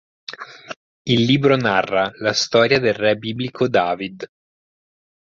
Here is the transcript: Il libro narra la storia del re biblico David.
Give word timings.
Il 1.03 1.25
libro 1.25 1.55
narra 1.57 2.09
la 2.21 2.33
storia 2.33 2.79
del 2.79 2.95
re 2.95 3.17
biblico 3.17 3.67
David. 3.67 4.27